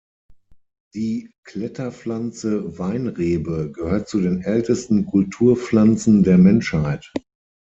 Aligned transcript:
Die 0.95 1.29
Kletterpflanze 1.43 2.79
Weinrebe 2.79 3.71
gehört 3.71 4.09
zu 4.09 4.19
den 4.19 4.41
ältesten 4.41 5.05
Kulturpflanzen 5.05 6.23
der 6.23 6.39
Menschheit. 6.39 7.13